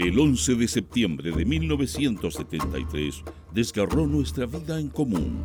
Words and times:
El 0.00 0.18
11 0.18 0.54
de 0.54 0.66
septiembre 0.66 1.30
de 1.30 1.44
1973 1.44 3.22
desgarró 3.52 4.06
nuestra 4.06 4.46
vida 4.46 4.80
en 4.80 4.88
común. 4.88 5.44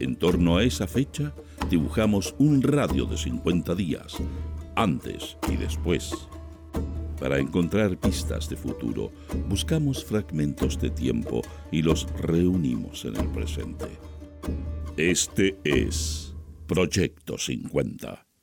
En 0.00 0.16
torno 0.16 0.56
a 0.56 0.64
esa 0.64 0.86
fecha, 0.86 1.34
dibujamos 1.68 2.34
un 2.38 2.62
radio 2.62 3.04
de 3.04 3.18
50 3.18 3.74
días, 3.74 4.16
antes 4.74 5.36
y 5.52 5.56
después. 5.56 6.14
Para 7.20 7.38
encontrar 7.38 7.98
pistas 7.98 8.48
de 8.48 8.56
futuro, 8.56 9.12
buscamos 9.50 10.02
fragmentos 10.02 10.80
de 10.80 10.88
tiempo 10.88 11.42
y 11.70 11.82
los 11.82 12.06
reunimos 12.22 13.04
en 13.04 13.16
el 13.16 13.28
presente. 13.28 13.98
Este 14.96 15.58
es 15.62 16.34
Proyecto 16.66 17.36
50. 17.36 18.33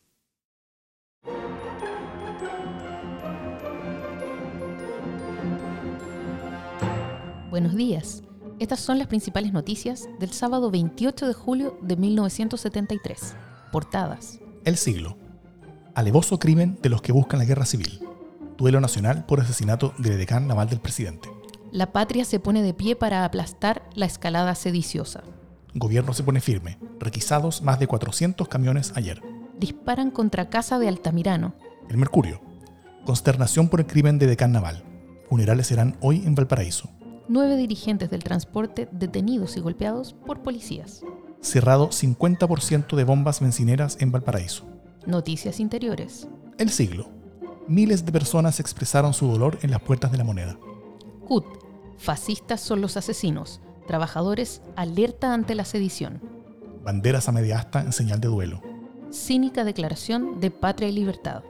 Buenos 7.52 7.76
días. 7.76 8.24
Estas 8.60 8.80
son 8.80 8.98
las 8.98 9.08
principales 9.08 9.52
noticias 9.52 10.08
del 10.22 10.32
sábado 10.32 10.72
28 10.72 11.28
de 11.28 11.34
julio 11.34 11.78
de 11.82 11.98
1973. 11.98 13.36
Portadas. 13.74 14.40
El 14.64 14.78
siglo. 14.78 15.18
Alevoso 15.94 16.40
crimen 16.40 16.80
de 16.82 16.88
los 16.88 17.02
que 17.02 17.12
buscan 17.12 17.40
la 17.40 17.46
guerra 17.46 17.66
civil. 17.66 18.08
Duelo 18.58 18.80
nacional 18.80 19.26
por 19.26 19.42
asesinato 19.42 19.94
del 19.98 20.18
decán 20.18 20.48
naval 20.48 20.70
del 20.70 20.80
presidente. 20.80 21.30
La 21.74 21.92
patria 21.92 22.24
se 22.24 22.40
pone 22.40 22.64
de 22.64 22.74
pie 22.74 22.96
para 22.96 23.26
aplastar 23.26 23.84
la 23.96 24.06
escalada 24.06 24.56
sediciosa. 24.56 25.22
Gobierno 25.76 26.14
se 26.14 26.24
pone 26.24 26.40
firme. 26.40 26.80
Requisados 27.02 27.64
más 27.64 27.82
de 27.82 27.88
400 27.88 28.48
camiones 28.48 28.94
ayer. 28.96 29.22
Disparan 29.60 30.10
contra 30.10 30.50
casa 30.50 30.80
de 30.80 30.88
Altamirano. 30.88 31.54
El 31.90 31.98
Mercurio. 31.98 32.40
Consternación 33.06 33.68
por 33.68 33.82
el 33.82 33.88
crimen 33.88 34.20
de 34.20 34.28
decán 34.28 34.54
naval. 34.54 34.86
Funerales 35.28 35.68
serán 35.68 35.98
hoy 36.00 36.24
en 36.26 36.34
Valparaíso 36.34 36.90
nueve 37.32 37.56
dirigentes 37.56 38.10
del 38.10 38.26
transporte 38.26 38.90
detenidos 38.92 39.56
y 39.56 39.62
golpeados 39.62 40.14
por 40.14 40.42
policías. 40.42 41.02
Cerrado 41.40 41.90
50% 41.90 42.98
de 42.98 43.04
bombas 43.06 43.40
bencineras 43.40 43.96
en 44.02 44.12
Valparaíso. 44.12 44.66
Noticias 45.06 45.62
interiores. 45.62 46.28
El 46.58 46.70
siglo. 46.70 47.10
Miles 47.70 48.06
de 48.06 48.12
personas 48.12 48.60
expresaron 48.60 49.14
su 49.14 49.28
dolor 49.28 49.58
en 49.62 49.72
las 49.72 49.82
puertas 49.82 50.12
de 50.12 50.18
la 50.18 50.26
moneda. 50.26 50.60
CUT. 51.26 51.46
Fascistas 51.98 52.60
son 52.60 52.82
los 52.82 52.98
asesinos. 52.98 53.62
Trabajadores 53.88 54.62
alerta 54.76 55.34
ante 55.34 55.56
la 55.56 55.64
sedición. 55.64 56.22
Banderas 56.84 57.30
a 57.30 57.32
media 57.32 57.60
asta 57.60 57.80
en 57.80 57.94
señal 57.94 58.20
de 58.20 58.28
duelo. 58.28 58.62
Cínica 59.10 59.64
declaración 59.64 60.42
de 60.42 60.52
patria 60.52 60.90
y 60.90 60.92
libertad. 60.92 61.44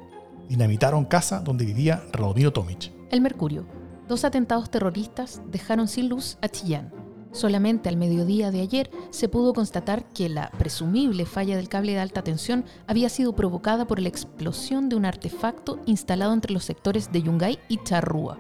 Dinamitaron 0.48 1.06
casa 1.06 1.40
donde 1.40 1.66
vivía 1.66 2.04
Radomiro 2.12 2.54
Tomic. 2.54 2.92
El 3.10 3.22
Mercurio 3.22 3.81
dos 4.12 4.26
atentados 4.26 4.70
terroristas 4.70 5.42
dejaron 5.50 5.88
sin 5.88 6.10
luz 6.10 6.38
a 6.42 6.50
Chillán. 6.50 6.92
Solamente 7.32 7.88
al 7.88 7.96
mediodía 7.96 8.52
de 8.52 8.60
ayer 8.60 8.92
se 9.10 9.30
pudo 9.30 9.54
constatar 9.54 10.04
que 10.10 10.28
la 10.28 10.52
presumible 10.52 11.26
falla 11.26 11.56
del 11.56 11.70
cable 11.70 11.94
de 11.94 12.00
alta 12.00 12.22
tensión 12.22 12.66
había 12.88 13.08
sido 13.08 13.34
provocada 13.34 13.88
por 13.88 14.02
la 14.02 14.10
explosión 14.10 14.90
de 14.90 14.98
un 14.98 15.06
artefacto 15.06 15.80
instalado 15.86 16.34
entre 16.34 16.52
los 16.52 16.66
sectores 16.66 17.14
de 17.14 17.22
Yungay 17.22 17.60
y 17.70 17.82
Charrúa. 17.84 18.38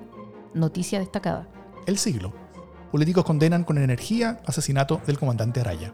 Noticia 0.54 1.00
destacada. 1.00 1.48
El 1.88 1.98
siglo. 1.98 2.34
Políticos 2.92 3.24
condenan 3.24 3.64
con 3.64 3.78
energía 3.78 4.42
asesinato 4.46 5.00
del 5.08 5.18
comandante 5.18 5.62
Araya. 5.62 5.94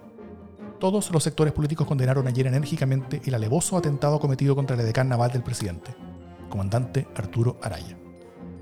Todos 0.80 1.12
los 1.12 1.22
sectores 1.22 1.54
políticos 1.54 1.86
condenaron 1.86 2.26
ayer 2.26 2.48
enérgicamente 2.48 3.22
el 3.26 3.36
alevoso 3.36 3.78
atentado 3.78 4.20
cometido 4.20 4.56
contra 4.56 4.76
el 4.76 4.84
decán 4.84 5.08
naval 5.08 5.32
del 5.32 5.44
presidente, 5.44 5.96
comandante 6.50 7.08
Arturo 7.16 7.60
Araya. 7.62 8.07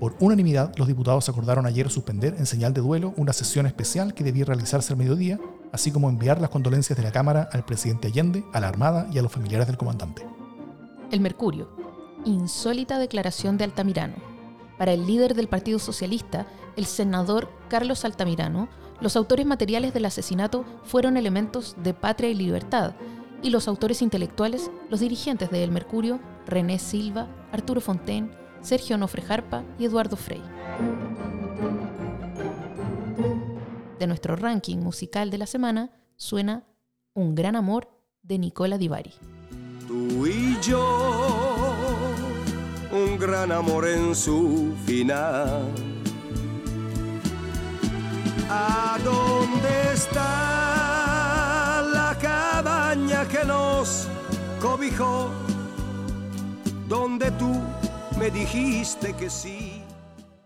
Por 0.00 0.14
unanimidad, 0.20 0.74
los 0.76 0.88
diputados 0.88 1.28
acordaron 1.28 1.64
ayer 1.64 1.88
suspender 1.88 2.34
en 2.38 2.44
señal 2.44 2.74
de 2.74 2.82
duelo 2.82 3.14
una 3.16 3.32
sesión 3.32 3.66
especial 3.66 4.12
que 4.12 4.24
debía 4.24 4.44
realizarse 4.44 4.92
al 4.92 4.98
mediodía, 4.98 5.40
así 5.72 5.90
como 5.90 6.10
enviar 6.10 6.38
las 6.40 6.50
condolencias 6.50 6.98
de 6.98 7.02
la 7.02 7.12
Cámara 7.12 7.48
al 7.50 7.64
presidente 7.64 8.08
Allende, 8.08 8.44
a 8.52 8.60
la 8.60 8.68
Armada 8.68 9.08
y 9.10 9.18
a 9.18 9.22
los 9.22 9.32
familiares 9.32 9.66
del 9.66 9.78
comandante. 9.78 10.26
El 11.10 11.20
Mercurio. 11.20 11.70
Insólita 12.26 12.98
declaración 12.98 13.56
de 13.56 13.64
Altamirano. 13.64 14.16
Para 14.76 14.92
el 14.92 15.06
líder 15.06 15.34
del 15.34 15.48
Partido 15.48 15.78
Socialista, 15.78 16.46
el 16.76 16.84
senador 16.84 17.48
Carlos 17.70 18.04
Altamirano, 18.04 18.68
los 19.00 19.16
autores 19.16 19.46
materiales 19.46 19.94
del 19.94 20.04
asesinato 20.04 20.64
fueron 20.84 21.16
elementos 21.16 21.74
de 21.82 21.94
patria 21.94 22.28
y 22.28 22.34
libertad, 22.34 22.94
y 23.42 23.48
los 23.48 23.66
autores 23.68 24.02
intelectuales, 24.02 24.70
los 24.90 25.00
dirigentes 25.00 25.50
de 25.50 25.64
El 25.64 25.70
Mercurio, 25.70 26.20
René 26.46 26.78
Silva, 26.78 27.28
Arturo 27.52 27.80
Fontaine, 27.80 28.30
Sergio 28.66 28.96
Onofre 28.96 29.22
Jarpa 29.22 29.62
y 29.78 29.84
Eduardo 29.84 30.16
Frey. 30.16 30.42
De 34.00 34.08
nuestro 34.08 34.34
ranking 34.34 34.78
musical 34.78 35.30
de 35.30 35.38
la 35.38 35.46
semana 35.46 35.92
suena 36.16 36.64
Un 37.14 37.36
gran 37.36 37.54
amor 37.54 37.88
de 38.24 38.38
Nicola 38.40 38.76
Divari. 38.76 39.14
Tú 39.86 40.26
y 40.26 40.58
yo, 40.60 41.76
un 42.90 43.16
gran 43.18 43.52
amor 43.52 43.86
en 43.86 44.16
su 44.16 44.74
final. 44.84 45.72
¿A 48.50 48.98
dónde 49.04 49.92
está 49.94 51.84
la 51.94 52.18
cabaña 52.20 53.28
que 53.28 53.44
nos 53.44 54.08
cobijó? 54.60 55.30
Donde 56.88 57.30
tú 57.32 57.62
me 58.18 58.30
dijiste 58.30 59.14
que 59.14 59.28
sí. 59.28 59.82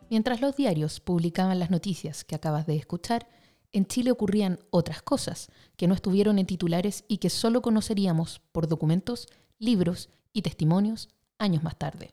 Mientras 0.09 0.41
los 0.41 0.57
diarios 0.57 1.01
publicaban 1.01 1.59
las 1.59 1.71
noticias 1.71 2.25
que 2.25 2.35
acabas 2.35 2.67
de 2.67 2.77
escuchar, 2.77 3.29
en 3.73 3.87
Chile 3.87 4.11
ocurrían 4.11 4.59
otras 4.71 5.03
cosas 5.03 5.49
que 5.77 5.87
no 5.87 5.95
estuvieron 5.95 6.39
en 6.39 6.47
titulares 6.47 7.05
y 7.07 7.19
que 7.19 7.31
solo 7.31 7.63
conoceríamos 7.63 8.41
por 8.51 8.67
documentos, 8.67 9.29
libros 9.59 10.09
y 10.33 10.43
testimonios 10.43 11.11
años 11.39 11.63
más 11.63 11.77
tarde. 11.77 12.13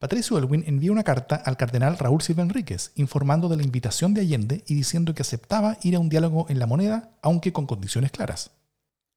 Patricio 0.00 0.38
Elwin 0.38 0.64
envió 0.66 0.92
una 0.92 1.04
carta 1.04 1.36
al 1.36 1.56
cardenal 1.56 1.98
Raúl 1.98 2.22
Silva 2.22 2.42
Enríquez 2.42 2.92
informando 2.96 3.48
de 3.48 3.56
la 3.56 3.64
invitación 3.64 4.14
de 4.14 4.22
Allende 4.22 4.64
y 4.66 4.74
diciendo 4.74 5.14
que 5.14 5.22
aceptaba 5.22 5.78
ir 5.82 5.96
a 5.96 6.00
un 6.00 6.08
diálogo 6.08 6.46
en 6.48 6.58
la 6.58 6.66
moneda, 6.66 7.16
aunque 7.22 7.52
con 7.52 7.66
condiciones 7.66 8.10
claras. 8.10 8.52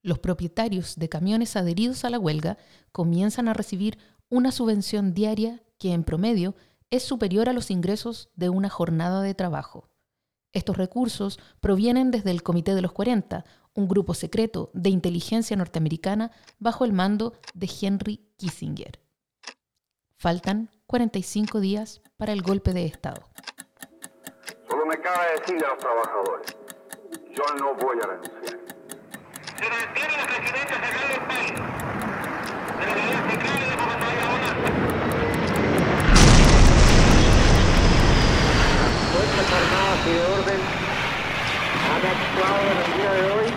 Los 0.04 0.20
propietarios 0.20 0.96
de 0.98 1.10
camiones 1.10 1.56
adheridos 1.56 2.04
a 2.06 2.10
la 2.10 2.18
huelga 2.18 2.58
comienzan 2.92 3.48
a 3.48 3.54
recibir 3.54 4.00
una 4.30 4.52
subvención 4.52 5.14
diaria 5.14 5.62
que 5.82 5.94
en 5.94 6.04
promedio 6.04 6.54
es 6.92 7.02
superior 7.02 7.50
a 7.50 7.54
los 7.54 7.72
ingresos 7.72 8.30
de 8.36 8.50
una 8.50 8.70
jornada 8.70 9.24
de 9.24 9.34
trabajo. 9.34 9.90
Estos 10.54 10.78
recursos 10.78 11.40
provienen 11.60 12.12
desde 12.12 12.30
el 12.30 12.44
Comité 12.44 12.76
de 12.76 12.84
los 12.84 12.92
40, 12.92 13.44
un 13.74 13.88
grupo 13.88 14.14
secreto 14.14 14.70
de 14.76 14.92
inteligencia 14.92 15.58
norteamericana 15.58 16.32
bajo 16.60 16.86
el 16.86 16.94
mando 16.94 17.34
de 17.56 17.68
Henry 17.82 18.30
Kissinger. 18.38 19.00
Faltan 20.18 20.70
45 20.86 21.60
días 21.62 22.02
para 22.16 22.32
el 22.32 22.44
golpe 22.44 22.74
de 22.74 22.86
Estado. 22.86 23.24
Solo 24.70 24.86
me 24.86 25.02
cabe 25.02 25.40
decirle 25.40 25.66
a 25.66 25.70
los 25.70 25.80
trabajadores, 25.80 26.58
yo 27.36 27.44
no 27.60 27.74
voy 27.74 27.98
a 28.04 28.08
renunciar. 28.08 28.60
Se 29.58 29.68
mantiene 29.68 30.16
la 30.16 30.28
presidencia 30.28 30.80
central 30.80 31.08
del 31.10 31.22
país, 31.28 31.52
de 32.78 32.86
la 32.86 32.94
unidad 32.94 33.30
central 33.32 33.58
y 33.58 33.64
de 33.64 33.82
Fuerzas 39.12 39.54
Armadas 39.54 40.08
y 40.08 40.12
de 40.14 40.22
Orden 40.22 40.62
han 41.92 42.04
actuado 42.08 42.62
en 42.72 42.78
el 42.78 42.90
día 42.98 43.12
de 43.12 43.24
hoy 43.32 43.48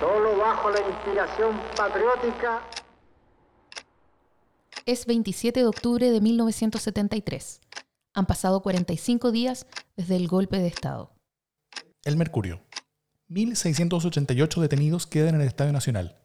solo 0.00 0.30
bajo 0.60 0.70
la 0.70 0.86
inspiración 0.86 1.58
patriótica. 1.74 2.60
Es 4.84 5.06
27 5.06 5.60
de 5.60 5.66
octubre 5.66 6.10
de 6.10 6.20
1973. 6.20 7.60
Han 8.12 8.26
pasado 8.26 8.60
45 8.60 9.32
días 9.32 9.66
desde 9.96 10.16
el 10.16 10.28
golpe 10.28 10.58
de 10.58 10.66
Estado. 10.66 11.12
El 12.04 12.16
Mercurio. 12.16 12.60
1.688 13.30 14.60
detenidos 14.60 15.06
quedan 15.06 15.36
en 15.36 15.40
el 15.42 15.46
Estadio 15.46 15.72
Nacional. 15.72 16.18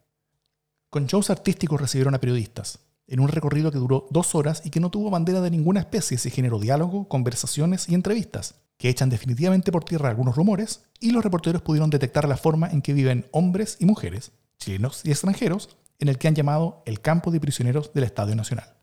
Con 0.90 1.06
shows 1.06 1.30
artísticos 1.30 1.80
recibieron 1.80 2.14
a 2.14 2.20
periodistas 2.20 2.80
en 3.06 3.20
un 3.20 3.28
recorrido 3.28 3.70
que 3.70 3.78
duró 3.78 4.06
dos 4.10 4.34
horas 4.34 4.62
y 4.64 4.70
que 4.70 4.80
no 4.80 4.90
tuvo 4.90 5.10
bandera 5.10 5.40
de 5.40 5.50
ninguna 5.50 5.80
especie, 5.80 6.18
se 6.18 6.30
generó 6.30 6.58
diálogo, 6.58 7.08
conversaciones 7.08 7.88
y 7.88 7.94
entrevistas, 7.94 8.56
que 8.76 8.88
echan 8.88 9.08
definitivamente 9.08 9.72
por 9.72 9.84
tierra 9.84 10.08
algunos 10.08 10.36
rumores, 10.36 10.82
y 11.00 11.10
los 11.10 11.24
reporteros 11.24 11.62
pudieron 11.62 11.90
detectar 11.90 12.28
la 12.28 12.36
forma 12.36 12.68
en 12.68 12.82
que 12.82 12.92
viven 12.92 13.26
hombres 13.32 13.76
y 13.80 13.86
mujeres, 13.86 14.32
chilenos 14.58 15.02
y 15.04 15.10
extranjeros, 15.10 15.76
en 15.98 16.08
el 16.08 16.18
que 16.18 16.28
han 16.28 16.34
llamado 16.34 16.82
el 16.86 17.00
campo 17.00 17.30
de 17.30 17.40
prisioneros 17.40 17.92
del 17.94 18.04
Estadio 18.04 18.36
Nacional. 18.36 18.76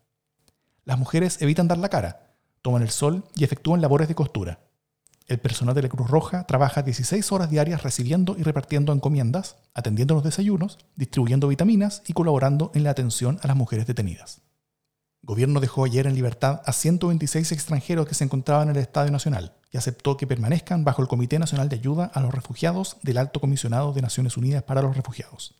Las 0.84 0.98
mujeres 0.98 1.40
evitan 1.40 1.68
dar 1.68 1.78
la 1.78 1.88
cara, 1.88 2.34
toman 2.62 2.82
el 2.82 2.90
sol 2.90 3.24
y 3.36 3.44
efectúan 3.44 3.80
labores 3.80 4.08
de 4.08 4.14
costura, 4.14 4.60
el 5.26 5.38
personal 5.38 5.74
de 5.74 5.80
la 5.80 5.88
Cruz 5.88 6.10
Roja 6.10 6.44
trabaja 6.44 6.82
16 6.82 7.32
horas 7.32 7.48
diarias 7.48 7.82
recibiendo 7.82 8.36
y 8.38 8.42
repartiendo 8.42 8.92
encomiendas, 8.92 9.56
atendiendo 9.72 10.14
los 10.14 10.22
desayunos, 10.22 10.78
distribuyendo 10.96 11.48
vitaminas 11.48 12.02
y 12.06 12.12
colaborando 12.12 12.70
en 12.74 12.84
la 12.84 12.90
atención 12.90 13.38
a 13.42 13.46
las 13.46 13.56
mujeres 13.56 13.86
detenidas. 13.86 14.42
Gobierno 15.22 15.60
dejó 15.60 15.86
ayer 15.86 16.06
en 16.06 16.14
libertad 16.14 16.60
a 16.66 16.72
126 16.74 17.52
extranjeros 17.52 18.06
que 18.06 18.14
se 18.14 18.24
encontraban 18.24 18.68
en 18.68 18.76
el 18.76 18.82
Estadio 18.82 19.10
Nacional 19.10 19.54
y 19.74 19.76
aceptó 19.76 20.16
que 20.16 20.28
permanezcan 20.28 20.84
bajo 20.84 21.02
el 21.02 21.08
Comité 21.08 21.36
Nacional 21.40 21.68
de 21.68 21.74
Ayuda 21.74 22.04
a 22.14 22.20
los 22.20 22.32
Refugiados 22.32 22.96
del 23.02 23.18
Alto 23.18 23.40
Comisionado 23.40 23.92
de 23.92 24.02
Naciones 24.02 24.36
Unidas 24.36 24.62
para 24.62 24.82
los 24.82 24.96
Refugiados. 24.96 25.56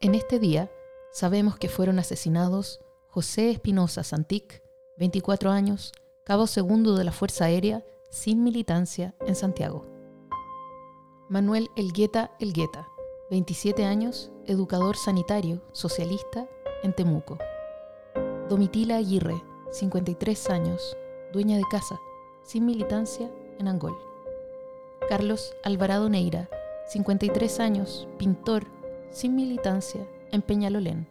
En 0.00 0.14
este 0.14 0.38
día 0.38 0.70
sabemos 1.12 1.58
que 1.58 1.68
fueron 1.68 1.98
asesinados 1.98 2.80
José 3.10 3.50
Espinosa 3.50 4.02
Santic, 4.02 4.62
24 4.98 5.50
años, 5.50 5.92
cabo 6.24 6.46
segundo 6.46 6.96
de 6.96 7.04
la 7.04 7.12
Fuerza 7.12 7.44
Aérea, 7.44 7.84
sin 8.10 8.42
militancia 8.42 9.14
en 9.26 9.34
Santiago. 9.34 9.84
Manuel 11.28 11.68
Elgueta 11.76 12.30
Elgueta, 12.40 12.88
27 13.30 13.84
años, 13.84 14.32
educador 14.46 14.96
sanitario, 14.96 15.62
socialista, 15.72 16.48
en 16.82 16.94
Temuco. 16.94 17.36
Domitila 18.48 18.96
Aguirre, 18.96 19.42
53 19.72 20.48
años, 20.48 20.96
dueña 21.34 21.58
de 21.58 21.64
casa, 21.70 22.00
sin 22.44 22.64
militancia 22.64 23.30
en 23.58 23.68
Angol. 23.68 23.94
Carlos 25.06 25.54
Alvarado 25.62 26.08
Neira, 26.08 26.48
53 26.86 27.60
años, 27.60 28.08
pintor, 28.16 28.64
sin 29.10 29.36
militancia 29.36 30.06
en 30.32 30.40
Peñalolén. 30.40 31.06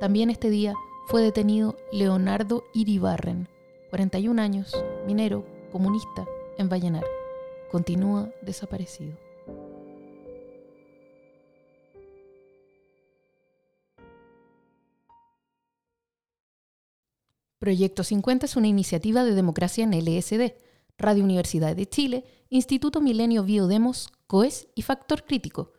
También 0.00 0.30
este 0.30 0.48
día 0.48 0.72
fue 1.06 1.20
detenido 1.20 1.76
Leonardo 1.92 2.64
Iribarren, 2.72 3.48
41 3.90 4.40
años, 4.40 4.74
minero, 5.06 5.44
comunista, 5.70 6.26
en 6.56 6.70
Vallenar. 6.70 7.04
Continúa 7.70 8.30
desaparecido. 8.40 9.21
Proyecto 17.62 18.02
50 18.02 18.46
es 18.46 18.56
una 18.56 18.66
iniciativa 18.66 19.22
de 19.22 19.36
democracia 19.36 19.84
en 19.84 19.92
LSD, 19.92 20.56
Radio 20.98 21.22
Universidad 21.22 21.76
de 21.76 21.88
Chile, 21.88 22.24
Instituto 22.48 23.00
Milenio 23.00 23.44
Biodemos, 23.44 24.08
COES 24.26 24.66
y 24.74 24.82
Factor 24.82 25.24
Crítico. 25.24 25.72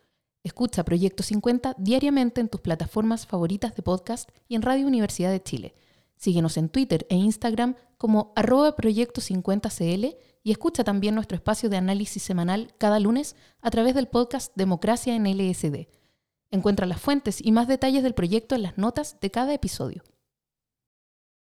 Escucha 0.46 0.86
Proyecto 0.86 1.24
50 1.24 1.76
diariamente 1.78 2.40
en 2.40 2.48
tus 2.48 2.62
plataformas 2.62 3.28
favoritas 3.28 3.76
de 3.76 3.84
podcast 3.84 4.30
y 4.48 4.56
en 4.56 4.62
Radio 4.62 4.88
Universidad 4.88 5.30
de 5.30 5.44
Chile. 5.44 5.76
Síguenos 6.16 6.56
en 6.56 6.70
Twitter 6.70 7.06
e 7.10 7.18
Instagram 7.18 7.76
como 7.98 8.32
arroba 8.38 8.78
Proyecto 8.78 9.20
50CL 9.20 10.16
y 10.42 10.52
escucha 10.52 10.86
también 10.86 11.16
nuestro 11.16 11.36
espacio 11.36 11.68
de 11.68 11.76
análisis 11.76 12.24
semanal 12.24 12.74
cada 12.78 13.02
lunes 13.02 13.36
a 13.60 13.70
través 13.72 13.94
del 13.94 14.08
podcast 14.08 14.54
Democracia 14.56 15.18
en 15.18 15.26
LSD. 15.26 15.90
Encuentra 16.50 16.86
las 16.86 17.02
fuentes 17.02 17.46
y 17.46 17.52
más 17.52 17.68
detalles 17.68 18.04
del 18.04 18.14
proyecto 18.14 18.56
en 18.56 18.64
las 18.64 18.78
notas 18.78 19.18
de 19.20 19.32
cada 19.32 19.54
episodio. 19.54 20.02